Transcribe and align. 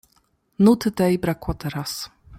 "Nuty 0.59 0.91
tej 0.91 1.19
brakło 1.19 1.53
teraz." 1.53 2.09